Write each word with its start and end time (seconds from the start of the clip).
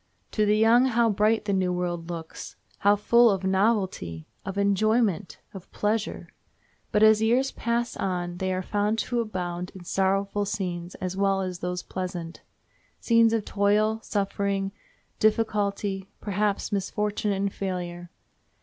To 0.31 0.47
the 0.47 0.57
young 0.57 0.85
how 0.85 1.11
bright 1.11 1.45
the 1.45 1.53
new 1.53 1.71
world 1.71 2.09
looks! 2.09 2.55
how 2.79 2.95
full 2.95 3.29
of 3.29 3.43
novelty! 3.43 4.25
of 4.43 4.57
enjoyment! 4.57 5.37
of 5.53 5.71
pleasure! 5.71 6.29
But 6.91 7.03
as 7.03 7.21
years 7.21 7.51
pass 7.51 7.95
on 7.95 8.37
they 8.37 8.51
are 8.51 8.63
found 8.63 8.97
to 8.97 9.19
abound 9.19 9.71
in 9.75 9.83
sorrowful 9.83 10.45
scenes 10.45 10.95
as 10.95 11.15
well 11.15 11.41
as 11.41 11.59
those 11.59 11.83
pleasant—scenes 11.83 13.31
of 13.31 13.45
toil, 13.45 13.99
suffering, 14.01 14.71
difficulty, 15.19 16.09
perhaps 16.19 16.71
misfortune 16.71 17.31
and 17.31 17.53
failure. 17.53 18.09